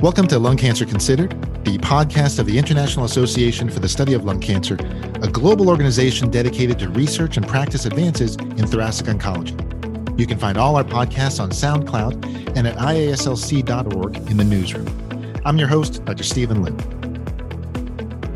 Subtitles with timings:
[0.00, 1.30] Welcome to Lung Cancer Considered,
[1.64, 4.76] the podcast of the International Association for the Study of Lung Cancer,
[5.22, 9.58] a global organization dedicated to research and practice advances in thoracic oncology.
[10.16, 14.86] You can find all our podcasts on SoundCloud and at iaslc.org in the newsroom.
[15.44, 16.22] I'm your host, Dr.
[16.22, 16.76] Stephen Liu.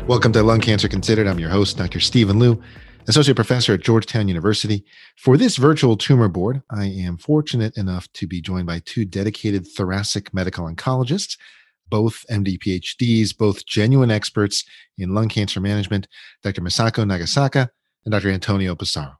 [0.05, 1.27] Welcome to Lung Cancer Considered.
[1.27, 2.01] I'm your host, Dr.
[2.01, 2.61] Stephen Liu,
[3.07, 4.85] Associate Professor at Georgetown University.
[5.17, 9.67] For this virtual tumor board, I am fortunate enough to be joined by two dedicated
[9.67, 11.37] thoracic medical oncologists,
[11.89, 14.63] both MD PhDs, both genuine experts
[14.97, 16.07] in lung cancer management,
[16.43, 16.61] Dr.
[16.61, 17.67] Masako Nagasaka
[18.05, 18.29] and Dr.
[18.29, 19.15] Antonio Passaro.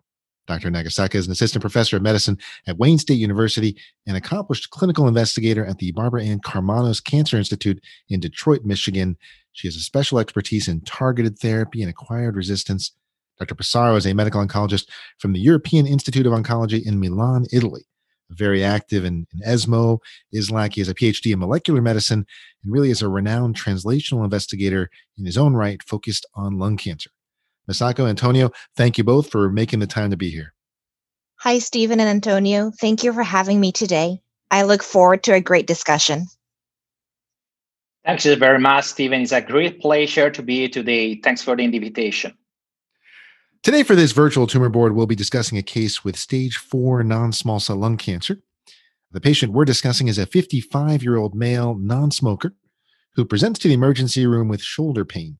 [0.47, 0.69] Dr.
[0.69, 2.37] Nagasaka is an assistant professor of medicine
[2.67, 7.81] at Wayne State University and accomplished clinical investigator at the Barbara Ann Karmanos Cancer Institute
[8.09, 9.17] in Detroit, Michigan.
[9.51, 12.91] She has a special expertise in targeted therapy and acquired resistance.
[13.39, 13.55] Dr.
[13.55, 17.83] Passaro is a medical oncologist from the European Institute of Oncology in Milan, Italy.
[18.29, 19.99] Very active in, in ESMO,
[20.33, 20.73] ISLAC.
[20.73, 22.25] He has a PhD in molecular medicine
[22.63, 27.09] and really is a renowned translational investigator in his own right, focused on lung cancer.
[27.69, 30.53] Misako, Antonio, thank you both for making the time to be here.
[31.37, 32.71] Hi, Stephen and Antonio.
[32.71, 34.21] Thank you for having me today.
[34.51, 36.27] I look forward to a great discussion.
[38.05, 39.21] Thanks very much, Stephen.
[39.21, 41.15] It's a great pleasure to be here today.
[41.15, 42.37] Thanks for the invitation.
[43.63, 47.31] Today, for this virtual tumor board, we'll be discussing a case with stage four non
[47.31, 48.39] small cell lung cancer.
[49.11, 52.55] The patient we're discussing is a 55 year old male non smoker
[53.15, 55.37] who presents to the emergency room with shoulder pain.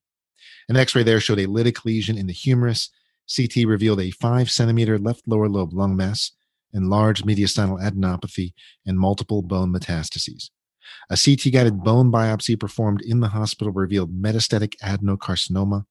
[0.69, 2.89] An x ray there showed a lytic lesion in the humerus.
[3.35, 6.31] CT revealed a five centimeter left lower lobe lung mass,
[6.71, 8.53] enlarged mediastinal adenopathy,
[8.85, 10.49] and multiple bone metastases.
[11.09, 15.83] A CT guided bone biopsy performed in the hospital revealed metastatic adenocarcinoma.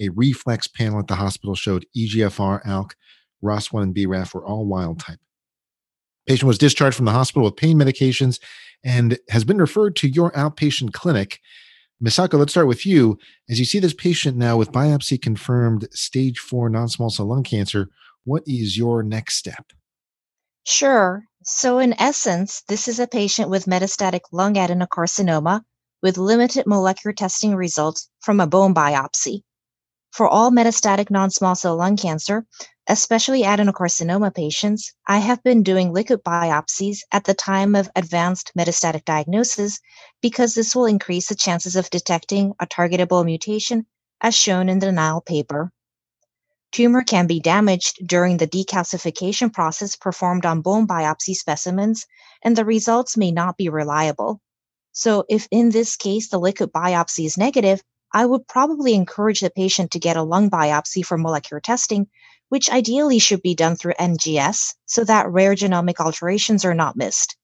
[0.00, 2.92] A reflex panel at the hospital showed EGFR, ALK,
[3.42, 5.18] ROS1, and BRAF were all wild type.
[6.26, 8.40] Patient was discharged from the hospital with pain medications
[8.84, 11.40] and has been referred to your outpatient clinic
[12.02, 13.18] Misako, let's start with you.
[13.48, 17.42] As you see this patient now with biopsy confirmed stage four non small cell lung
[17.42, 17.88] cancer,
[18.24, 19.72] what is your next step?
[20.64, 21.24] Sure.
[21.42, 25.62] So, in essence, this is a patient with metastatic lung adenocarcinoma
[26.02, 29.40] with limited molecular testing results from a bone biopsy.
[30.16, 32.46] For all metastatic non small cell lung cancer,
[32.86, 39.04] especially adenocarcinoma patients, I have been doing liquid biopsies at the time of advanced metastatic
[39.04, 39.78] diagnosis
[40.22, 43.84] because this will increase the chances of detecting a targetable mutation,
[44.22, 45.70] as shown in the Nile paper.
[46.72, 52.06] Tumor can be damaged during the decalcification process performed on bone biopsy specimens,
[52.42, 54.40] and the results may not be reliable.
[54.92, 59.50] So, if in this case the liquid biopsy is negative, I would probably encourage the
[59.50, 62.08] patient to get a lung biopsy for molecular testing
[62.48, 67.36] which ideally should be done through NGS so that rare genomic alterations are not missed.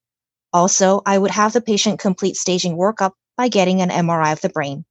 [0.53, 4.51] Also, I would have the patient complete staging workup by getting an MRI of the
[4.51, 4.85] brain.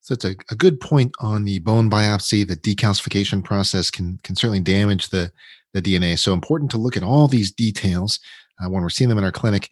[0.00, 2.46] So it's a, a good point on the bone biopsy.
[2.46, 5.32] The decalcification process can can certainly damage the
[5.72, 6.18] the DNA.
[6.18, 8.20] So important to look at all these details
[8.60, 9.70] uh, when we're seeing them in our clinic.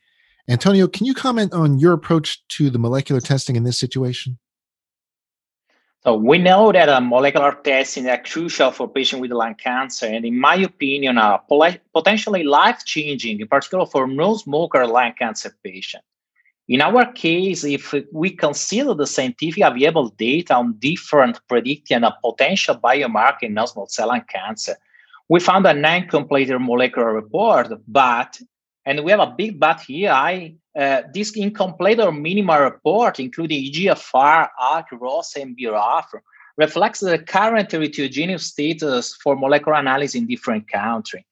[0.49, 4.38] Antonio, can you comment on your approach to the molecular testing in this situation?
[6.03, 10.22] So we know that uh, molecular testing is crucial for patients with lung cancer, and
[10.27, 11.43] in my opinion, are
[11.94, 16.04] potentially life-changing, in particular for non-smoker lung cancer patients.
[16.69, 22.77] In our case, if we consider the scientific available data on different predicting a potential
[22.77, 24.77] biomarker in non-small cell lung cancer,
[25.31, 28.38] we found a non-complete molecular report, but,
[28.87, 33.65] and we have a big but here, I uh, this incomplete or minimal report, including
[33.65, 36.06] EGFR, ALK, ROS, and BRAF,
[36.56, 41.25] reflects the current heterogeneous status for molecular analysis in different countries.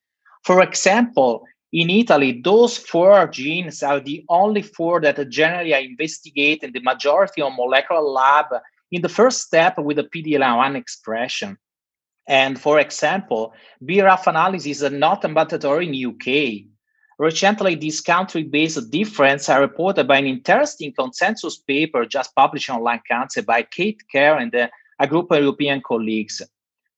[0.45, 6.65] For example, in Italy, those four genes are the only four that generally are investigated
[6.65, 8.47] in the majority of molecular lab
[8.91, 11.57] in the first step with the PD-L1 expression.
[12.29, 16.72] And for example, BRAF analysis is not mandatory in UK.
[17.23, 22.99] Recently, these country-based differences are reported by an interesting consensus paper just published on lung
[23.07, 24.67] cancer by Keith Kerr and uh,
[24.99, 26.43] a group of European colleagues.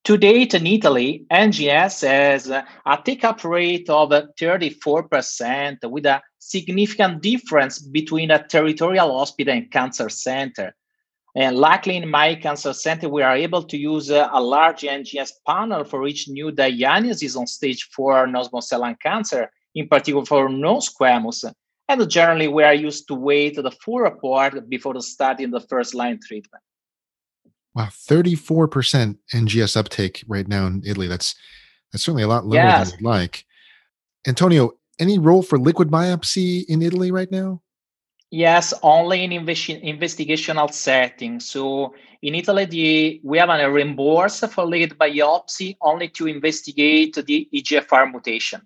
[0.04, 2.64] To date, in Italy, NGS has a
[3.04, 4.08] take-up rate of
[4.40, 10.74] 34% with a significant difference between a territorial hospital and cancer center.
[11.36, 15.32] And luckily, in my cancer center, we are able to use a, a large NGS
[15.46, 20.48] panel for each new diagnosis on stage four non-small cell lung cancer in particular for
[20.48, 21.52] non-squamous.
[21.88, 26.18] And generally, we are used to wait the full report before starting the first line
[26.26, 26.62] treatment.
[27.74, 31.08] Wow, 34% NGS uptake right now in Italy.
[31.08, 31.34] That's
[31.92, 32.90] that's certainly a lot lower yes.
[32.90, 33.44] than you'd like.
[34.26, 37.62] Antonio, any role for liquid biopsy in Italy right now?
[38.30, 41.38] Yes, only in investi- investigational setting.
[41.38, 47.48] So in Italy, the, we have a reimbursement for liquid biopsy only to investigate the
[47.54, 48.60] EGFR mutation.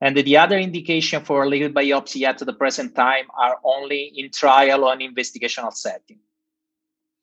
[0.00, 4.84] And the other indication for liquid biopsy at the present time are only in trial
[4.84, 6.20] or in investigational setting.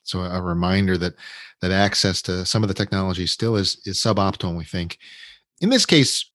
[0.04, 1.16] So a reminder that
[1.62, 4.57] that access to some of the technology still is is suboptimal.
[4.57, 4.98] We think.
[5.62, 6.30] In this case,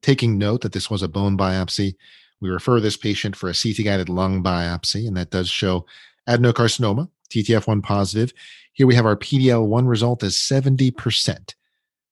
[0.00, 1.94] taking note that this was a bone biopsy,
[2.40, 5.86] we refer this patient for a CT guided lung biopsy, and that does show
[6.28, 8.32] adenocarcinoma, TTF1 positive.
[8.72, 11.54] Here we have our PDL1 result as 70%.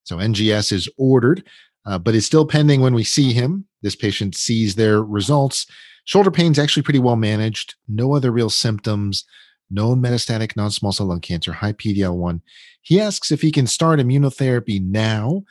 [0.03, 1.43] So NGS is ordered,
[1.85, 3.65] uh, but is still pending when we see him.
[3.81, 5.65] This patient sees their results.
[6.05, 9.25] Shoulder pain is actually pretty well managed, no other real symptoms,
[9.69, 12.41] known metastatic non small cell lung cancer, high PDL1.
[12.81, 15.43] He asks if he can start immunotherapy now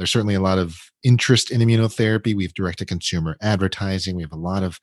[0.00, 2.34] there's certainly a lot of interest in immunotherapy.
[2.34, 4.16] We have direct to consumer advertising.
[4.16, 4.80] We have a lot of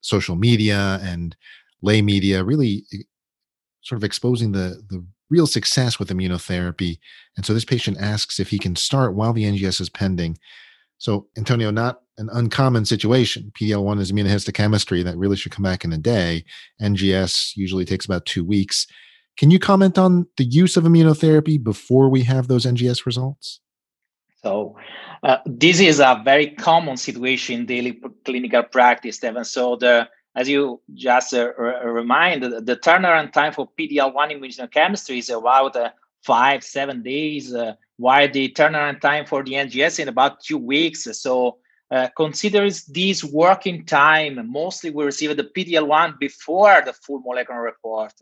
[0.00, 1.36] social media and
[1.82, 3.02] lay media really eh,
[3.82, 6.98] sort of exposing the, the real success with immunotherapy.
[7.36, 10.38] And so this patient asks if he can start while the NGS is pending.
[10.98, 13.52] So, Antonio, not an uncommon situation.
[13.58, 16.44] PDL1 is immunohistochemistry that really should come back in a day.
[16.82, 18.86] NGS usually takes about two weeks.
[19.38, 23.60] Can you comment on the use of immunotherapy before we have those NGS results?
[24.42, 24.76] So
[25.22, 29.44] uh, this is a very common situation in daily clinical practice, Stephen.
[29.44, 31.52] So the as you just uh,
[31.84, 35.90] remind, the turnaround time for PD-L1 immunochemistry is about uh,
[36.22, 41.08] five, seven days, uh, while the turnaround time for the NGS in about two weeks.
[41.20, 41.58] So
[41.90, 44.48] uh, consider this working time.
[44.50, 48.12] Mostly we receive the PD-L1 before the full molecular report.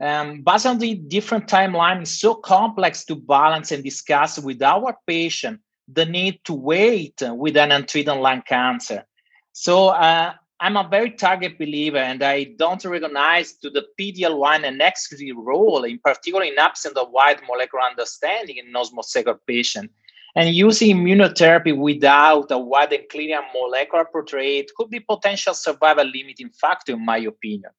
[0.00, 4.96] Um, based on the different timeline, it's so complex to balance and discuss with our
[5.06, 9.04] patient the need to wait with an untreated lung cancer.
[9.52, 14.80] So uh, I'm a very target believer, and I don't recognize to the PDL1 and
[14.80, 18.72] XG role, in particular in absence of wide molecular understanding in
[19.02, 19.90] cell patient.
[20.36, 26.50] And using immunotherapy without a wide and clear molecular portrait could be potential survival limiting
[26.50, 27.72] factor, in my opinion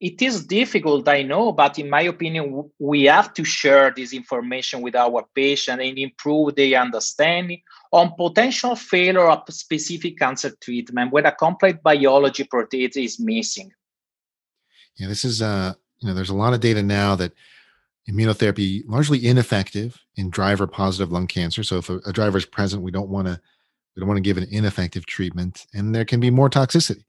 [0.00, 4.80] it is difficult i know but in my opinion we have to share this information
[4.80, 7.60] with our patient and improve their understanding
[7.92, 13.70] on potential failure of specific cancer treatment when a complete biology protein is missing.
[14.96, 17.32] Yeah this is uh you know there's a lot of data now that
[18.08, 21.62] immunotherapy largely ineffective in driver positive lung cancer.
[21.62, 23.40] So if a, a driver is present we don't want to
[23.96, 27.04] we don't want to give an ineffective treatment and there can be more toxicity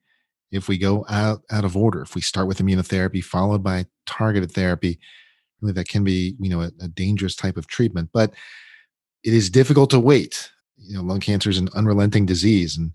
[0.52, 4.52] if we go out out of order if we start with immunotherapy followed by targeted
[4.52, 5.00] therapy
[5.62, 8.34] really that can be you know a, a, dangerous type of treatment but
[9.24, 10.52] it is difficult to wait.
[10.78, 12.94] You know lung cancer is an unrelenting disease and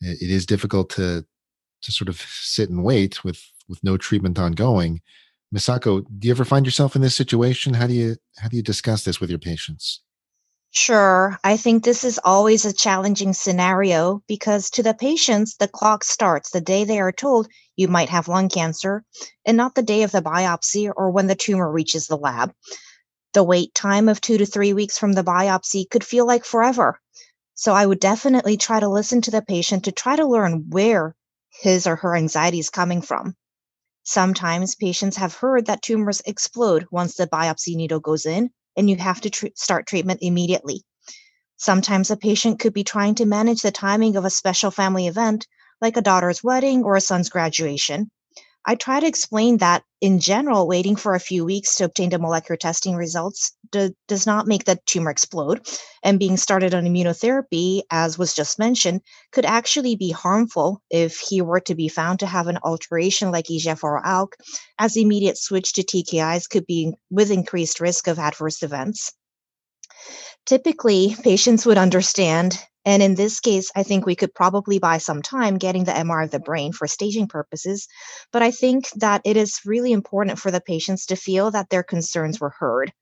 [0.00, 1.24] it is difficult to
[1.82, 5.00] to sort of sit and wait with with no treatment ongoing.
[5.54, 7.74] Misako do you ever find yourself in this situation?
[7.74, 10.00] How do you how do you discuss this with your patients
[10.74, 11.38] Sure.
[11.42, 16.50] I think this is always a challenging scenario because to the patients, the clock starts
[16.50, 19.04] the day they are told you might have lung cancer
[19.46, 22.52] and not the day of the biopsy or when the tumor reaches the lab.
[23.34, 27.00] The wait time of two to three weeks from the biopsy could feel like forever.
[27.54, 31.16] So I would definitely try to listen to the patient to try to learn where
[31.50, 33.36] his or her anxiety is coming from.
[34.04, 38.96] Sometimes patients have heard that tumors explode once the biopsy needle goes in, and you
[38.96, 40.82] have to tr- start treatment immediately.
[41.56, 45.46] Sometimes a patient could be trying to manage the timing of a special family event,
[45.80, 48.10] like a daughter's wedding or a son's graduation.
[48.66, 52.18] I try to explain that in general, waiting for a few weeks to obtain the
[52.18, 55.66] molecular testing results do, does not make the tumor explode.
[56.02, 59.00] And being started on immunotherapy, as was just mentioned,
[59.32, 63.46] could actually be harmful if he were to be found to have an alteration like
[63.46, 64.32] EGFR or ALK,
[64.78, 69.12] as immediate switch to TKIs could be with increased risk of adverse events.
[70.46, 75.22] Typically, patients would understand and in this case, I think we could probably buy some
[75.22, 77.88] time getting the MR of the brain for staging purposes.
[78.32, 81.82] But I think that it is really important for the patients to feel that their
[81.82, 82.92] concerns were heard.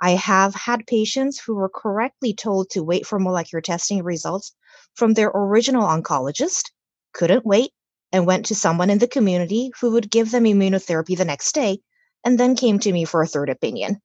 [0.00, 4.52] I have had patients who were correctly told to wait for molecular testing results
[4.94, 6.70] from their original oncologist,
[7.12, 7.70] couldn't wait,
[8.12, 11.78] and went to someone in the community who would give them immunotherapy the next day,
[12.24, 14.00] and then came to me for a third opinion.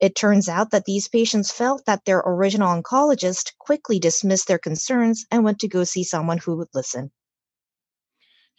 [0.00, 5.24] It turns out that these patients felt that their original oncologist quickly dismissed their concerns
[5.30, 7.10] and went to go see someone who would listen.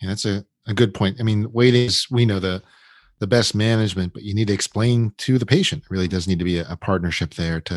[0.01, 1.17] Yeah, that's a, a good point.
[1.19, 2.61] I mean, waiting is, we know, the
[3.19, 5.83] the best management, but you need to explain to the patient.
[5.83, 7.75] It really does need to be a, a partnership there to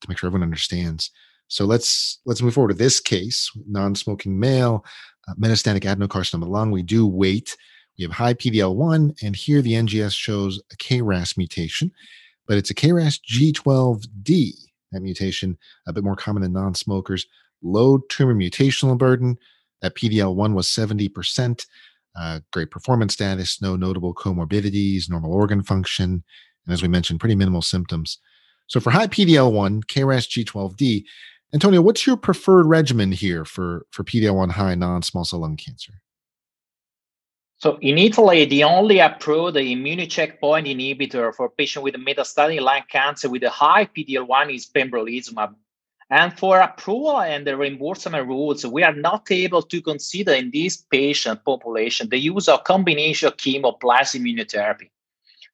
[0.00, 1.10] to make sure everyone understands.
[1.48, 4.84] So let's let's move forward to this case, non-smoking male,
[5.28, 6.70] uh, metastatic adenocarcinoma lung.
[6.70, 7.56] We do wait
[7.98, 11.92] We have high PDL1, and here the NGS shows a KRAS mutation,
[12.46, 14.52] but it's a KRAS G12D.
[14.92, 15.56] That mutation,
[15.86, 17.26] a bit more common in non smokers,
[17.62, 19.36] low tumor mutational burden.
[19.82, 21.64] That PDL1 was 70%,
[22.18, 26.22] uh, great performance status, no notable comorbidities, normal organ function,
[26.66, 28.18] and as we mentioned, pretty minimal symptoms.
[28.66, 31.04] So for high PDL1, KRAS G12D,
[31.52, 35.94] Antonio, what's your preferred regimen here for, for PDL1 high non small cell lung cancer?
[37.60, 43.28] So in Italy, the only approved immune checkpoint inhibitor for patients with metastatic lung cancer
[43.28, 45.54] with a high PDL1 is pembrolizumab.
[46.08, 50.78] And for approval and the reimbursement rules, we are not able to consider in this
[50.78, 54.88] patient population the use of combination chemo plus immunotherapy.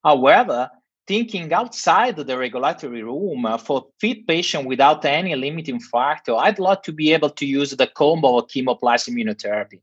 [0.05, 0.71] However,
[1.09, 6.85] thinking outside the regulatory room uh, for fit patient without any limiting factor, I'd like
[6.85, 9.81] to be able to use the combo of chemo plus immunotherapy.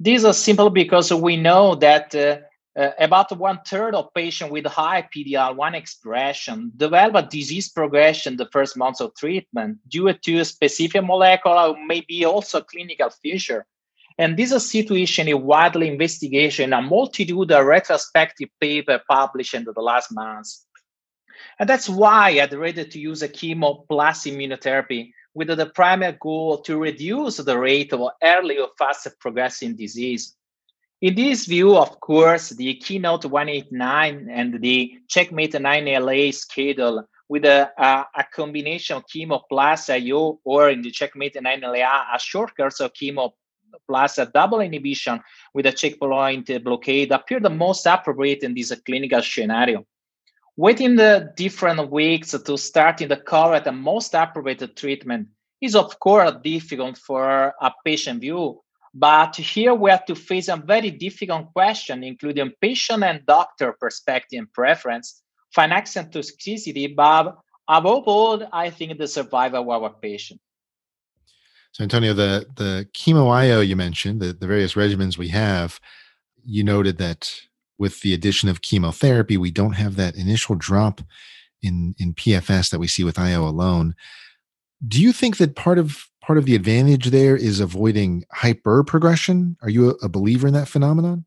[0.00, 2.38] These are simple because we know that uh,
[2.76, 8.48] uh, about one third of patients with high PDL1 expression develop a disease progression the
[8.50, 13.64] first months of treatment due to a specific molecular, maybe also clinical feature.
[14.18, 19.80] And this is situation in widely investigation, a multitude of retrospective paper published in the
[19.80, 20.66] last months.
[21.58, 26.58] And that's why I'd rather to use a chemo plus immunotherapy with the primary goal
[26.58, 30.36] to reduce the rate of early or fast progressing disease.
[31.00, 37.70] In this view, of course, the Keynote 189 and the Checkmate 9LA schedule with a,
[37.76, 42.80] a, a, combination of chemo plus IO or in the Checkmate 9LA, a short course
[42.80, 43.32] of chemo
[43.86, 45.20] plus a double inhibition
[45.52, 49.84] with a checkpoint blockade appear the most appropriate in this clinical scenario.
[50.56, 55.28] Waiting the different weeks to start in the correct and most appropriate treatment
[55.60, 58.60] is of course difficult for a patient view,
[58.94, 64.38] but here we have to face a very difficult question, including patient and doctor perspective
[64.38, 67.36] and preference, financial toxicity, but
[67.68, 70.40] above all, I think the survival of our patient.
[71.72, 75.80] So, Antonio, the the chemo IO you mentioned, the, the various regimens we have,
[76.44, 77.40] you noted that
[77.78, 81.00] with the addition of chemotherapy, we don't have that initial drop
[81.62, 83.94] in in PFS that we see with IO alone.
[84.86, 89.56] Do you think that part of part of the advantage there is avoiding hyper progression?
[89.62, 91.24] Are you a, a believer in that phenomenon?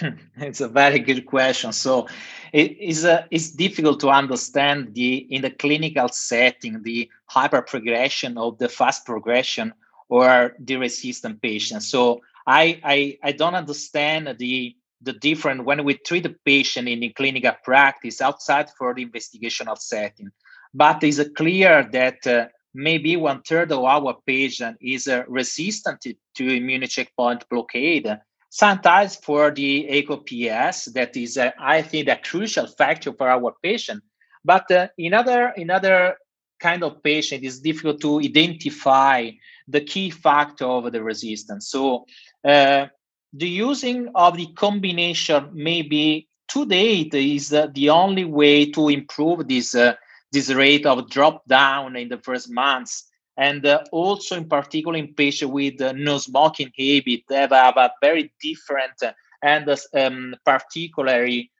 [0.36, 1.72] it's a very good question.
[1.72, 2.06] So
[2.52, 8.38] it is uh, it's difficult to understand the in the clinical setting the hyper progression
[8.38, 9.72] of the fast progression
[10.08, 11.82] or the resistant patient.
[11.82, 17.00] So I I, I don't understand the the different when we treat a patient in
[17.00, 20.30] the clinical practice outside for the investigational setting.
[20.72, 26.14] But it's clear that uh, maybe one third of our patient is uh, resistant to,
[26.36, 28.18] to immune checkpoint blockade.
[28.50, 34.02] Sometimes for the ACOPS, that is, uh, I think, a crucial factor for our patient.
[34.44, 36.16] But uh, in other in other
[36.60, 39.30] kind of patient, it's difficult to identify
[39.66, 41.68] the key factor of the resistance.
[41.68, 42.06] So
[42.44, 42.86] uh,
[43.36, 49.48] the using of the combination maybe to date is uh, the only way to improve
[49.48, 49.94] this uh,
[50.30, 53.04] this rate of drop down in the first months.
[53.36, 57.90] And uh, also, in particular, in patients with uh, no smoking habit, they have, a
[58.00, 59.12] very different uh,
[59.42, 61.50] and uh, um, particularly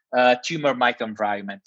[0.44, 1.60] tumor microenvironment.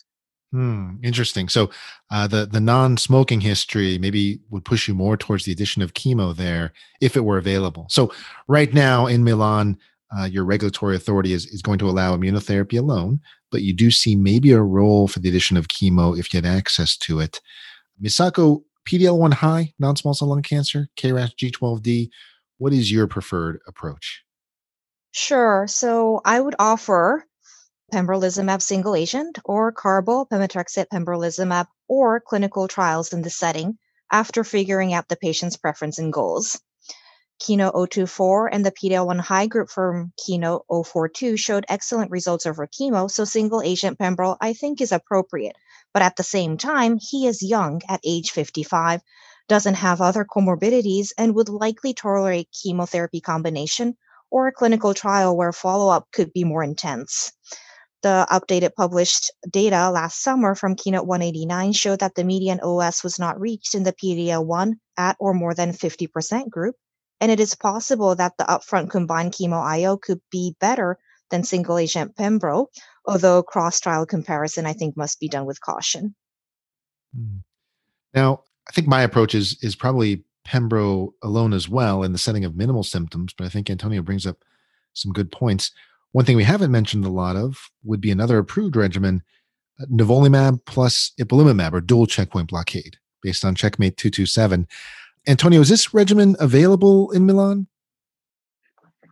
[0.52, 1.50] Hmm, interesting.
[1.50, 1.70] So,
[2.10, 6.72] the the non-smoking history maybe would push you more towards the addition of chemo there
[7.02, 7.88] if it were available.
[7.90, 8.14] So,
[8.48, 9.78] right now in Milan,
[10.16, 13.20] uh, your regulatory authority is, is going to allow immunotherapy alone,
[13.52, 16.46] but you do see maybe a role for the addition of chemo if you had
[16.46, 17.42] access to it.
[18.02, 22.10] Misako, PDL1 high, non small cell lung cancer, KRAS G12D,
[22.58, 24.24] what is your preferred approach?
[25.12, 25.66] Sure.
[25.68, 27.26] So I would offer
[27.94, 33.78] pembrolizumab single agent or carbo pembrolizumab or clinical trials in the setting
[34.12, 36.60] after figuring out the patient's preference and goals.
[37.40, 43.10] Keynote 024 and the PDL1 high group from Keynote 042 showed excellent results over chemo,
[43.10, 45.56] so single agent pembro I think is appropriate.
[45.94, 49.02] But at the same time, he is young at age 55,
[49.48, 53.96] doesn't have other comorbidities, and would likely tolerate chemotherapy combination
[54.30, 57.32] or a clinical trial where follow up could be more intense.
[58.04, 63.18] The updated published data last summer from Keynote 189 showed that the median OS was
[63.18, 66.76] not reached in the PDL1 at or more than 50% group,
[67.20, 70.98] and it is possible that the upfront combined chemo IO could be better
[71.30, 72.68] than single agent Pembro,
[73.06, 76.16] although cross trial comparison I think must be done with caution.
[77.16, 77.38] Hmm.
[78.14, 82.46] Now, I think my approach is is probably Pembro alone as well in the setting
[82.46, 84.44] of minimal symptoms, but I think Antonio brings up
[84.94, 85.72] some good points.
[86.14, 89.22] One thing we haven't mentioned a lot of would be another approved regimen,
[89.80, 94.68] uh, nivolumab plus ipilimumab or dual checkpoint blockade based on Checkmate 227.
[95.28, 97.68] Antonio, is this regimen available in Milan?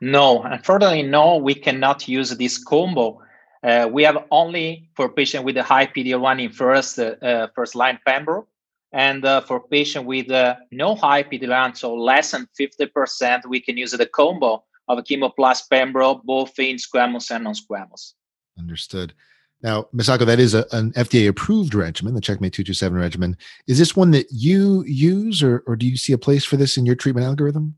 [0.02, 3.22] No, unfortunately, no, we cannot use this combo.
[3.64, 8.00] Uh, we have only for patient with a high PD-L1 in first uh, first line
[8.08, 8.46] pembro,
[8.94, 13.78] and uh, for patient with uh, no high PD-L1, so less than 50%, we can
[13.78, 18.14] use the combo of chemo plus pembro, both in squamous and non-squamous.
[18.58, 19.14] Understood.
[19.62, 23.38] Now, Misako, that is a, an FDA approved regimen, the Checkmate 227 regimen.
[23.68, 26.78] Is this one that you use, or, or do you see a place for this
[26.78, 27.76] in your treatment algorithm?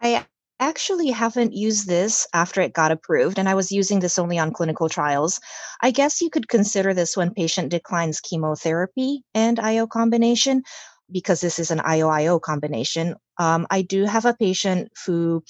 [0.00, 0.24] I
[0.60, 4.52] actually haven't used this after it got approved, and I was using this only on
[4.52, 5.40] clinical trials.
[5.82, 10.62] I guess you could consider this when patient declines chemotherapy and IO combination,
[11.10, 13.14] because this is an IO-IO combination.
[13.38, 15.42] Um, I do have a patient who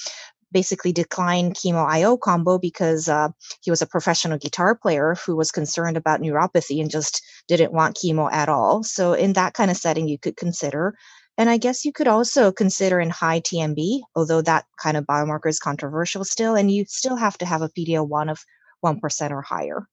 [0.52, 3.28] basically declined chemo IO combo because uh,
[3.62, 7.96] he was a professional guitar player who was concerned about neuropathy and just didn't want
[7.96, 8.82] chemo at all.
[8.82, 10.94] So, in that kind of setting, you could consider.
[11.36, 15.48] And I guess you could also consider in high TMB, although that kind of biomarker
[15.48, 18.40] is controversial still, and you still have to have a PD-L1 of
[18.84, 19.86] 1% or higher.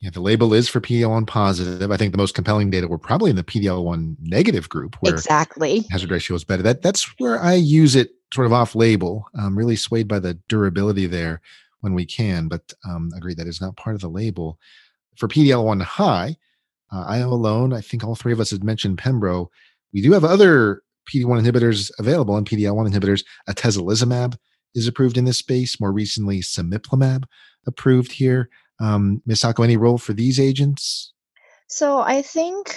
[0.00, 1.90] Yeah, the label is for PD-L1 positive.
[1.90, 5.86] I think the most compelling data were probably in the PD-L1 negative group, where exactly
[5.90, 6.62] hazard ratio is better.
[6.62, 9.26] That that's where I use it sort of off label.
[9.38, 11.40] I'm really swayed by the durability there
[11.80, 14.58] when we can, but um, agree that is not part of the label.
[15.16, 16.36] For PD-L1 high,
[16.92, 19.48] uh, IO alone, I think all three of us had mentioned Pembro.
[19.92, 23.24] We do have other PD-1 inhibitors available and PD-L1 inhibitors.
[23.48, 24.36] Atezolizumab
[24.74, 25.80] is approved in this space.
[25.80, 27.24] More recently, cemiplimab
[27.66, 28.48] approved here.
[28.78, 31.12] Um, Misako, any role for these agents?
[31.68, 32.76] So I think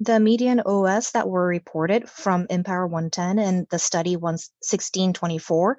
[0.00, 5.78] the median OS that were reported from IMpower 110 and the study 1624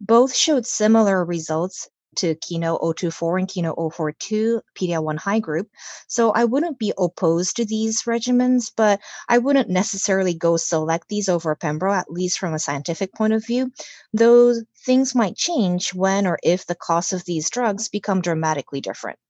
[0.00, 5.68] both showed similar results to Keynote 024 and Keynote 042 PD-L1 high group.
[6.08, 11.28] So I wouldn't be opposed to these regimens, but I wouldn't necessarily go select these
[11.28, 13.70] over Pembro, at least from a scientific point of view.
[14.12, 19.20] Though things might change when or if the cost of these drugs become dramatically different.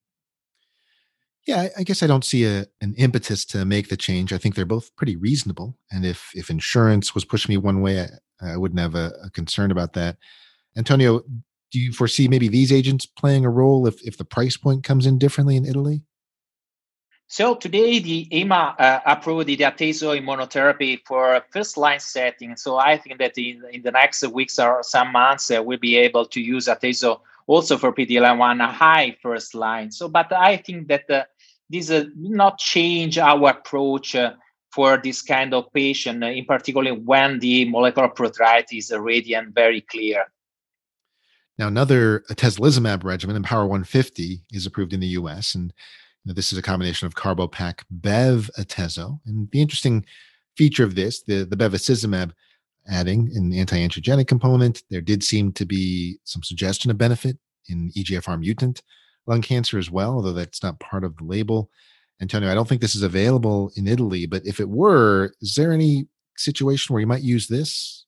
[1.46, 4.32] Yeah, I guess I don't see a, an impetus to make the change.
[4.32, 5.76] I think they're both pretty reasonable.
[5.90, 8.08] And if if insurance was pushing me one way,
[8.40, 10.18] I, I wouldn't have a, a, concern about that.
[10.76, 11.22] Antonio,
[11.70, 15.06] do you foresee maybe these agents playing a role if if the price point comes
[15.06, 16.02] in differently in Italy?
[17.32, 22.56] So today the EMA uh, approved the atezo immunotherapy for first line setting.
[22.56, 25.96] So I think that in, in the next weeks or some months uh, we'll be
[25.96, 29.90] able to use atezo also for PD-L1 a high first line.
[29.90, 31.24] So, but I think that uh,
[31.68, 34.34] this uh, not change our approach uh,
[34.72, 39.54] for this kind of patient, uh, in particular when the molecular propriety is already and
[39.54, 40.24] very clear.
[41.58, 45.54] Now, another atezolizumab regimen, IMpower 150, is approved in the U.S.
[45.54, 45.72] and
[46.24, 49.20] this is a combination of carbopac bev atezo.
[49.26, 50.04] And the interesting
[50.56, 52.32] feature of this, the the bevacizumab
[52.90, 54.82] adding an anti-angiogenic component.
[54.90, 58.82] There did seem to be some suggestion of benefit in EGFR mutant
[59.26, 61.70] lung cancer as well, although that's not part of the label.
[62.20, 65.72] Antonio, I don't think this is available in Italy, but if it were, is there
[65.72, 68.04] any situation where you might use this?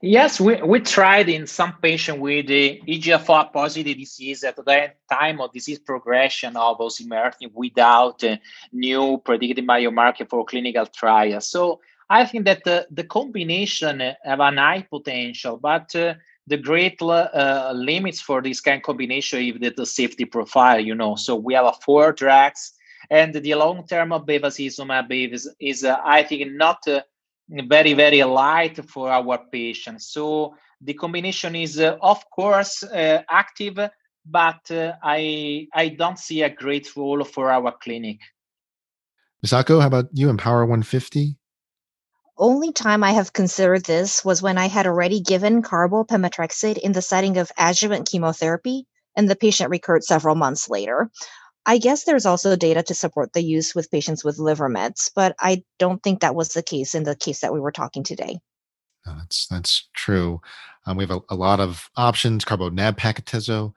[0.00, 5.40] Yes, we, we tried in some patient with the EGFR positive disease at the time
[5.40, 8.40] of disease progression of osimertinib without a
[8.72, 11.48] new predictive biomarker for clinical trials.
[11.48, 16.14] So I think that the, combination have an high potential, but uh,
[16.46, 20.94] the great uh, limits for this kind of combination is the, the safety profile, you
[20.94, 21.14] know.
[21.16, 22.72] So we have a four drugs,
[23.10, 27.00] and the long term of bevacizumab is, is uh, I think, not uh,
[27.48, 30.08] very, very light for our patients.
[30.08, 33.78] So the combination is, uh, of course, uh, active,
[34.26, 38.20] but I, I don't see a great role for our clinic.
[39.44, 40.28] Misako, how about you?
[40.28, 41.36] IMpower 150?
[42.36, 47.02] Only time I have considered this was when I had already given carbopemetrexed in the
[47.02, 51.10] setting of adjuvant chemotherapy, and the patient recurred several months later.
[51.66, 55.34] I guess there's also data to support the use with patients with liver mets, but
[55.40, 58.38] I don't think that was the case in the case that we were talking today.
[59.06, 60.40] that's that's true.
[60.86, 62.44] Um, we have a, a, lot of options.
[62.44, 63.72] Carbo nab-paclitaxel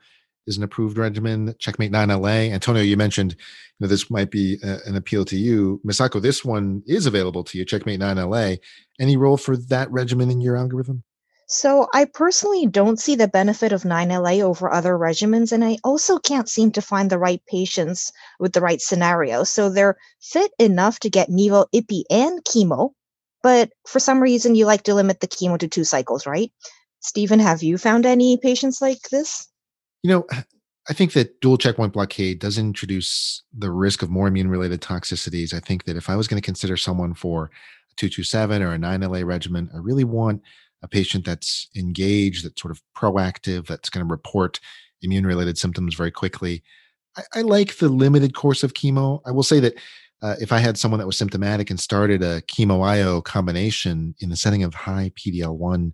[0.48, 1.54] is an approved regimen.
[1.58, 2.50] Checkmate 9LA.
[2.50, 5.80] Antonio, you mentioned you know, this might be a, an appeal to you.
[5.86, 8.58] Misako, this one is available to you, Checkmate 9LA.
[8.98, 11.04] Any role for that regimen in your algorithm?
[11.50, 16.18] So I personally don't see the benefit of 9LA over other regimens, and I also
[16.18, 19.44] can't seem to find the right patients with the right scenario.
[19.44, 22.90] So they're fit enough to get Nivo, IPI, and chemo,
[23.42, 26.52] but for some reason you like to limit the chemo to two cycles, right?
[27.00, 29.48] Stephen, have you found any patients like this?
[30.02, 30.26] You know,
[30.88, 35.52] I think that dual checkpoint blockade does introduce the risk of more immune related toxicities.
[35.52, 38.78] I think that if I was going to consider someone for a 227 or a
[38.78, 40.42] 9LA regimen, I really want
[40.82, 44.60] a patient that's engaged, that's sort of proactive, that's going to report
[45.02, 46.62] immune related symptoms very quickly.
[47.16, 49.20] I, I, like the limited course of chemo.
[49.26, 49.74] I will say that
[50.22, 54.30] uh, if I had someone that was symptomatic and started a chemo IO combination in
[54.30, 55.92] the setting of high PD L one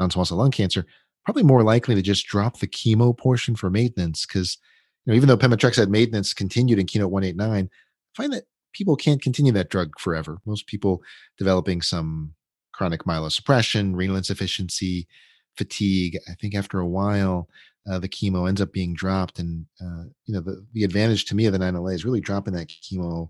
[0.00, 0.86] non small cell lung cancer,
[1.24, 4.58] probably more likely to just drop the chemo portion for maintenance because
[5.04, 9.22] you know even though pemetrexed maintenance continued in keynote 189 i find that people can't
[9.22, 10.38] continue that drug forever.
[10.46, 11.02] Most people
[11.38, 12.34] developing some
[12.72, 15.06] chronic myelosuppression renal insufficiency
[15.58, 17.46] fatigue i think after a while
[17.90, 21.36] uh, the chemo ends up being dropped and uh, you know the, the advantage to
[21.36, 23.28] me of the 9la is really dropping that chemo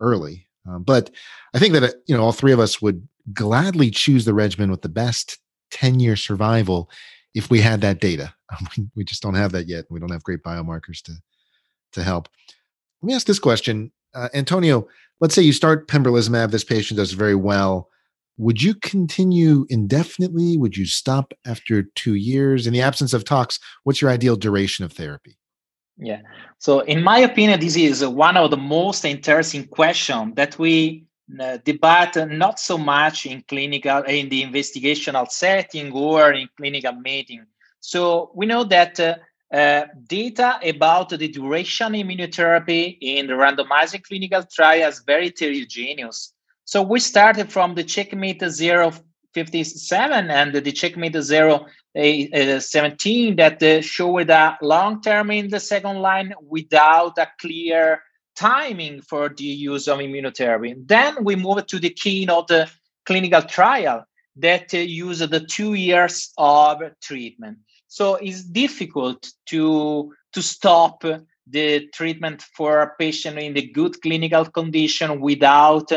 [0.00, 1.10] early um, but
[1.54, 4.70] i think that uh, you know all three of us would gladly choose the regimen
[4.70, 5.36] with the best
[5.70, 6.90] 10 year survival
[7.38, 8.34] if we had that data.
[8.96, 9.84] we just don't have that yet.
[9.88, 11.12] We don't have great biomarkers to
[11.92, 12.28] to help.
[13.00, 14.86] Let me ask this question, uh, Antonio.
[15.20, 16.50] Let's say you start pembrolizumab.
[16.50, 17.88] This patient does very well.
[18.36, 20.56] Would you continue indefinitely?
[20.58, 22.66] Would you stop after two years?
[22.66, 25.38] In the absence of tox, what's your ideal duration of therapy?
[25.96, 26.20] Yeah.
[26.58, 32.16] So, in my opinion, this is one of the most interesting questions that we debate
[32.28, 37.44] not so much in clinical in the investigational setting or in clinical meeting.
[37.80, 39.16] So we know that uh,
[39.52, 46.32] uh, data about the duration immunotherapy in the randomized clinical trial is very heterogeneous.
[46.64, 54.58] So we started from the checkmate 057 and the checkmate 017 that uh, showed a
[54.60, 58.02] long term in the second line without a clear
[58.38, 60.74] timing for the use of immunotherapy.
[60.86, 62.66] Then we move to the keynote uh,
[63.04, 64.04] clinical trial
[64.36, 67.58] that uh, the two years of treatment.
[67.88, 71.02] So it's difficult to to stop
[71.50, 75.90] the treatment for a patient in the good clinical condition without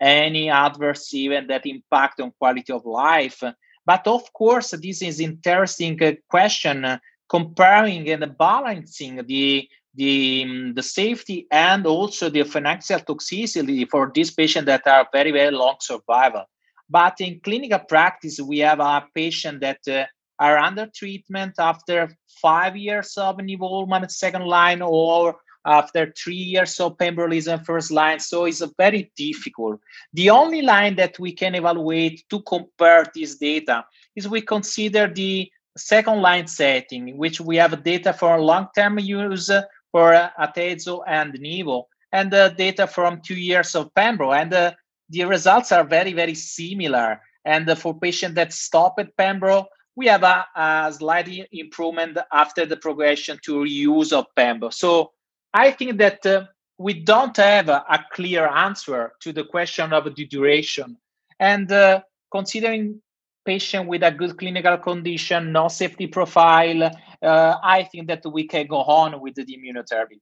[0.00, 3.42] any adverse event that impact on quality of life.
[3.86, 10.74] But of course, this is interesting uh, question uh, comparing and balancing the the, um,
[10.74, 15.76] the safety and also the financial toxicity for these patients that are very, very long
[15.80, 16.44] survival.
[16.88, 20.04] But in clinical practice, we have a patient that uh,
[20.38, 22.08] are under treatment after
[22.40, 28.20] five years of nivolumab second line or after three years of pembrolizumab first line.
[28.20, 29.80] So it's very difficult.
[30.14, 33.84] The only line that we can evaluate to compare this data
[34.14, 39.50] is we consider the second line setting, in which we have data for long-term use
[39.92, 44.36] for uh, Atezo and Nivo, and the data from two years of Pembro.
[44.38, 44.72] And uh,
[45.10, 47.20] the results are very, very similar.
[47.44, 52.64] And uh, for patients that stop at Pembro, we have a, a slight improvement after
[52.64, 54.72] the progression to reuse of Pembro.
[54.72, 55.12] So
[55.52, 56.44] I think that uh,
[56.78, 60.96] we don't have a, a, clear answer to the question of the duration.
[61.40, 63.00] And uh, considering
[63.48, 66.82] patient with a good clinical condition, no safety profile,
[67.22, 70.20] uh, I think that we can go on with the immunotherapy.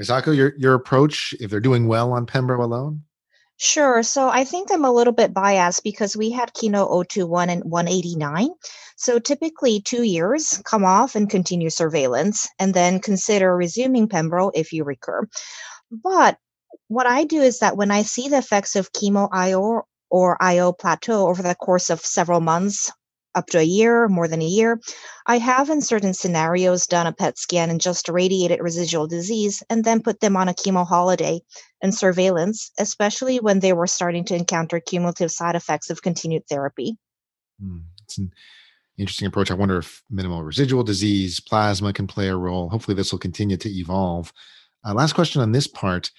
[0.00, 3.02] Misako, your your approach, if they're doing well on Pembro alone?
[3.56, 4.02] Sure.
[4.02, 8.50] So I think I'm a little bit biased because we had Keynote 021 and 189.
[8.96, 14.72] So typically two years, come off and continue surveillance, and then consider resuming Pembro if
[14.72, 15.28] you recur.
[15.90, 16.38] But
[16.88, 20.72] what I do is that when I see the effects of chemo IO or IO
[20.72, 22.92] plateau over the course of several months,
[23.34, 24.78] up to a year, more than a year.
[25.26, 29.84] I have, in certain scenarios, done a PET scan and just irradiated residual disease and
[29.84, 31.40] then put them on a chemo holiday
[31.82, 36.98] and surveillance, especially when they were starting to encounter cumulative side effects of continued therapy.
[37.64, 38.34] Mm, it's an
[38.98, 39.50] interesting approach.
[39.50, 42.68] I wonder if minimal residual disease, plasma can play a role.
[42.68, 44.30] Hopefully, this will continue to evolve.
[44.84, 46.10] Uh, last question on this part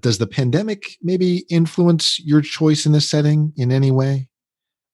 [0.00, 4.28] does the pandemic maybe influence your choice in this setting in any way?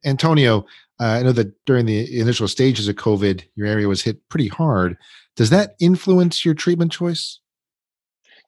[0.05, 0.67] Antonio,
[1.01, 4.49] uh, I know that during the initial stages of COVID, your area was hit pretty
[4.49, 4.97] hard.
[5.37, 7.41] Does that influence your treatment choice?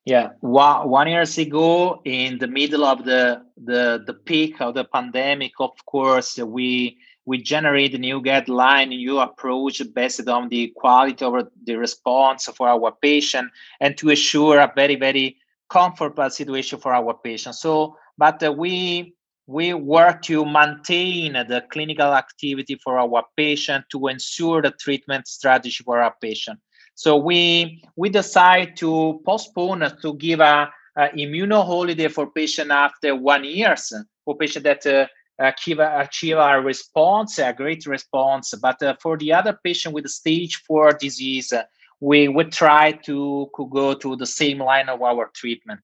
[0.04, 5.54] Yeah, one, years ago, in the middle of the, the the peak of the pandemic,
[5.58, 11.48] of course, we we generate a new guideline, new approach based on the quality of
[11.64, 15.38] the response for our patient, and to assure a very very
[15.68, 17.60] comfortable situation for our patients.
[17.60, 19.14] So, but uh, we
[19.46, 25.84] we work to maintain the clinical activity for our patient to ensure the treatment strategy
[25.84, 26.58] for our patient.
[26.94, 33.14] So we we decide to postpone to give a, a immuno holiday for patient after
[33.14, 33.92] one years
[34.24, 35.06] for patient that uh,
[35.38, 38.54] achieve, achieve a response, a great response.
[38.60, 41.52] But uh, for the other patient with stage four disease,
[42.00, 45.80] we would try to could go to the same line of our treatment.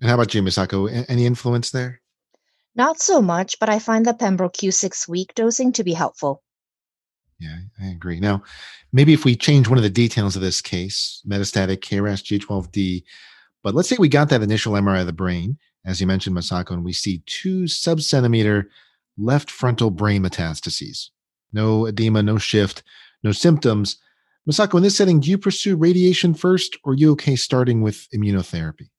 [0.00, 1.04] And how about you, Misako?
[1.08, 2.00] Any influence there?
[2.76, 6.42] Not so much, but I find the Pembro Q6 week dosing to be helpful.
[7.38, 8.20] Yeah, I agree.
[8.20, 8.42] Now,
[8.92, 13.04] maybe if we change one of the details of this case, metastatic KRAS G12D,
[13.62, 16.72] but let's say we got that initial MRI of the brain, as you mentioned, Misako,
[16.72, 18.66] and we see two subcentimeter
[19.18, 21.10] left frontal brain metastases.
[21.52, 22.82] No edema, no shift,
[23.22, 23.98] no symptoms.
[24.48, 28.06] Misako, in this setting, do you pursue radiation first or are you okay starting with
[28.14, 28.90] immunotherapy?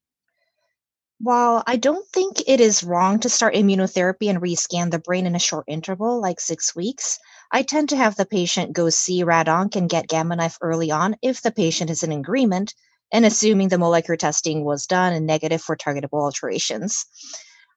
[1.19, 5.35] While I don't think it is wrong to start immunotherapy and rescan the brain in
[5.35, 7.19] a short interval, like six weeks,
[7.51, 11.15] I tend to have the patient go see RadOnc and get Gamma Knife early on
[11.21, 12.73] if the patient is in agreement
[13.13, 17.05] and assuming the molecular testing was done and negative for targetable alterations.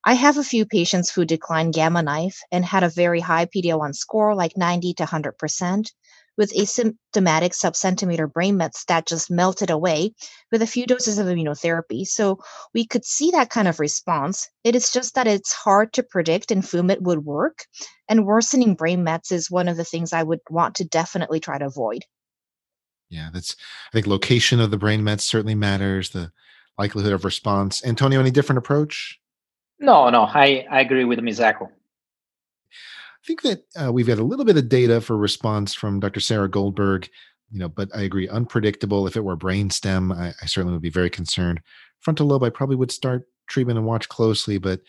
[0.05, 3.95] I have a few patients who declined Gamma Knife and had a very high PD-L1
[3.95, 5.93] score, like 90 to 100%,
[6.39, 10.13] with asymptomatic subcentimeter brain mets that just melted away
[10.51, 12.07] with a few doses of immunotherapy.
[12.07, 12.39] So
[12.73, 14.49] we could see that kind of response.
[14.65, 17.65] It is just that it's hard to predict and whom it would work.
[18.09, 21.59] And worsening brain mets is one of the things I would want to definitely try
[21.59, 22.05] to avoid.
[23.11, 23.57] Yeah, that's
[23.89, 26.31] I think location of the brain mets certainly matters, the
[26.79, 27.85] likelihood of response.
[27.85, 29.19] Antonio, any different approach?
[29.81, 31.71] No, no, I, I agree with Misako.
[33.23, 36.21] I think that uh, we've got a little bit of data for response from Dr.
[36.21, 37.09] Sarah Goldberg,
[37.51, 39.07] you know, but I agree, unpredictable.
[39.07, 41.61] If it were brainstem, I, I certainly would be very concerned.
[42.01, 44.81] Frontal lobe, I probably would start treatment and watch closely, but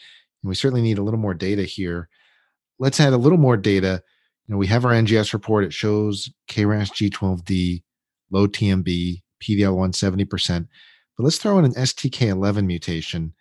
[0.43, 2.09] we certainly need a little more data here.
[2.77, 4.03] Let's add a little more data.
[4.47, 5.65] You know, we have our NGS report.
[5.65, 7.83] It shows KRAS G12D,
[8.31, 10.67] low TMB, PDL1 70%.
[11.17, 13.33] But let's throw in an STK11 mutation.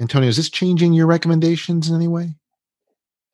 [0.00, 2.34] Antonio, is this changing your recommendations in any way?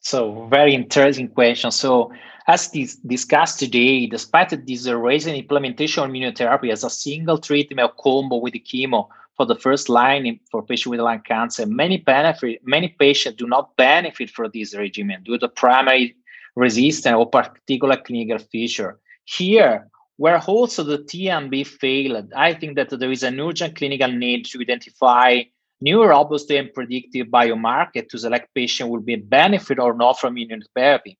[0.00, 1.70] So very interesting question.
[1.70, 2.12] So
[2.46, 8.02] as dis- discussed today, despite this recent implementation of immunotherapy as a single treatment or
[8.02, 12.60] combo with the chemo for the first line for patients with lung cancer, many benefit
[12.64, 16.16] many patients do not benefit from this regimen due to primary
[16.56, 18.98] resistance or particular clinical feature.
[19.24, 19.86] Here,
[20.16, 24.60] where also the TMB failed, I think that there is an urgent clinical need to
[24.60, 25.42] identify
[25.80, 31.16] new robust and predictive biomarker to select patient will be benefit or not from immunotherapy.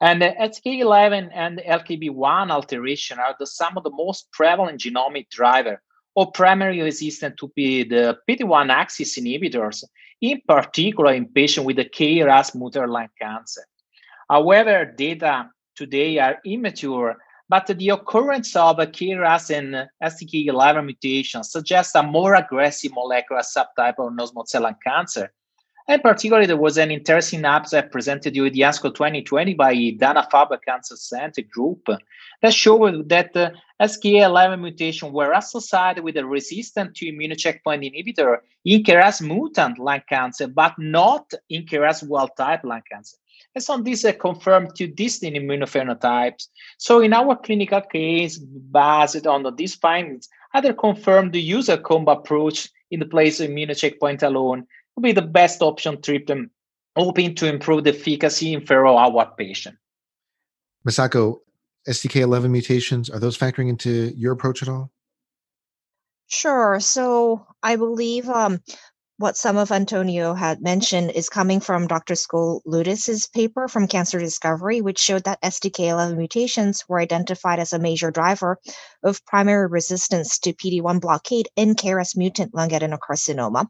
[0.00, 5.82] And the STK11 and LKB1 alteration are the, some of the most prevalent genomic driver
[6.14, 9.84] or primary resistant to be the PD-1 axis inhibitors,
[10.20, 13.62] in particular in patients with the KRAS mutant lung cancer.
[14.28, 17.16] However, data today are immature
[17.48, 24.12] but the occurrence of KRAS and STK11 mutation suggests a more aggressive molecular subtype of
[24.14, 25.32] non-small cell lung cancer.
[25.90, 30.96] And particularly, there was an interesting abstract presented during the ASCO 2020 by Dana-Farber Cancer
[30.96, 31.88] Center group
[32.42, 38.40] that showed that uh, STK11 mutation were associated with a resistance to immune checkpoint inhibitor
[38.66, 43.16] in KRAS mutant lung cancer, but not in KRAS wild type lung cancer.
[43.58, 46.46] And so these are confirmed two distinct immunophenotypes.
[46.78, 52.68] So in our clinical case, based on these findings, either confirm the user combo approach
[52.92, 56.52] in the place of immune checkpoint alone would be the best option treatment,
[56.94, 59.76] hoping to improve the efficacy in feral our patient.
[60.86, 61.40] Misako,
[61.88, 64.92] STK11 mutations, are those factoring into your approach at all?
[66.28, 66.78] Sure.
[66.78, 68.62] So I believe um,
[69.18, 72.14] what some of Antonio had mentioned is coming from Dr.
[72.14, 78.12] Skoulidis's paper from Cancer Discovery, which showed that STK11 mutations were identified as a major
[78.12, 78.60] driver
[79.02, 83.66] of primary resistance to PD-1 blockade in KRAS mutant lung adenocarcinoma.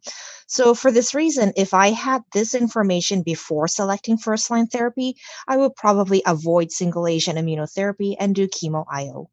[0.47, 5.75] So for this reason, if I had this information before selecting first-line therapy, I would
[5.77, 9.31] probably avoid single agent immunotherapy and do chemo IO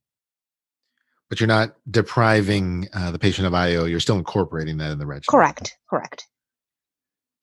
[1.30, 3.86] but you're not depriving uh, the patient of IO.
[3.86, 5.32] You're still incorporating that in the regimen.
[5.32, 5.78] Correct.
[5.90, 6.28] Correct.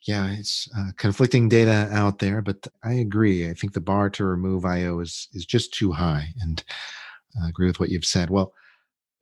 [0.06, 3.48] Yeah, it's uh, conflicting data out there, but I agree.
[3.48, 6.62] I think the bar to remove IO is is just too high, and
[7.42, 8.28] I agree with what you've said.
[8.28, 8.52] Well,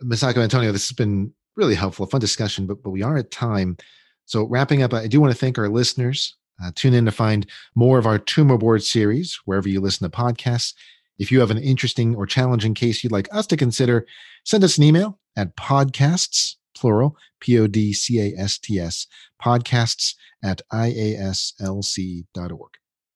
[0.02, 3.30] Misako Antonio, this has been really helpful, a fun discussion, but but we are at
[3.30, 3.76] time.
[4.24, 6.34] So wrapping up, I do want to thank our listeners.
[6.62, 10.16] Uh, tune in to find more of our tumor board series wherever you listen to
[10.16, 10.74] podcasts.
[11.20, 14.06] If you have an interesting or challenging case you'd like us to consider,
[14.44, 19.06] send us an email at podcasts, plural, P O D C A S T S,
[19.40, 22.24] podcasts at iaslc.org.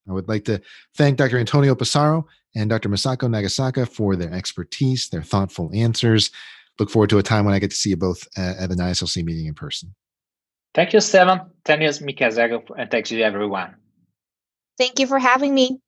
[0.06, 0.60] I would like to
[0.94, 1.38] thank Dr.
[1.38, 2.90] Antonio Passaro and Dr.
[2.90, 6.30] Masako Nagasaka for their expertise, their thoughtful answers.
[6.78, 8.78] Look forward to a time when I get to see you both uh, at an
[8.78, 9.94] ISLC meeting in person.
[10.74, 11.50] Thank you, Stefan.
[11.64, 13.76] Thank you, Mikazago, and thanks to everyone.
[14.76, 15.80] Thank you for having me.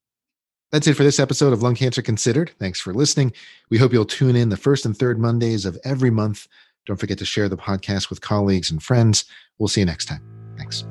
[0.76, 2.52] That's it for this episode of Lung Cancer Considered.
[2.58, 3.32] Thanks for listening.
[3.70, 6.46] We hope you'll tune in the first and third Mondays of every month.
[6.84, 9.24] Don't forget to share the podcast with colleagues and friends.
[9.58, 10.20] We'll see you next time.
[10.58, 10.84] Thanks.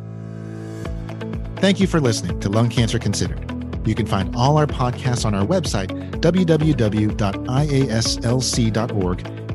[1.58, 3.48] Thank you for listening to Lung Cancer Considered.
[3.88, 7.18] You can find all our podcasts on our website, www.iaslc.org,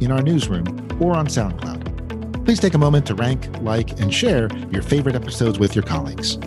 [0.01, 0.69] in our newsroom,
[1.01, 2.45] or on SoundCloud.
[2.45, 6.39] Please take a moment to rank, like, and share your favorite episodes with your colleagues.